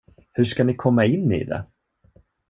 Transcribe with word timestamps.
Hur 0.33 0.43
ska 0.43 0.63
ni 0.63 0.75
komma 0.75 1.05
in 1.05 1.31
i 1.31 1.43
det? 1.45 1.65